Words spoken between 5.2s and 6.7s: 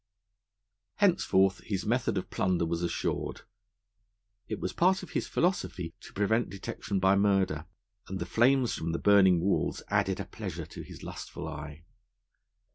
philosophy to prevent